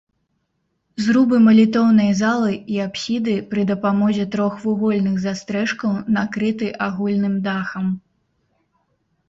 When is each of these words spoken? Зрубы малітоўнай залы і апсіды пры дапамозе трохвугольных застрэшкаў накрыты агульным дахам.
Зрубы 1.07 1.35
малітоўнай 1.47 2.09
залы 2.21 2.53
і 2.77 2.81
апсіды 2.87 3.35
пры 3.53 3.67
дапамозе 3.73 4.25
трохвугольных 4.37 5.15
застрэшкаў 5.29 5.91
накрыты 6.19 6.73
агульным 6.89 7.35
дахам. 7.49 7.85